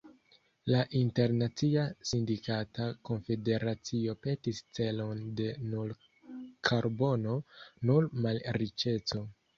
La 0.69 0.77
Internacia 0.99 1.83
Sindikata 2.11 2.87
Konfederacio 3.09 4.15
petis 4.23 4.61
celon 4.79 5.21
de 5.41 5.53
"nul 5.75 5.95
karbono, 6.71 7.37
nul 7.91 8.09
malriĉeco". 8.25 9.23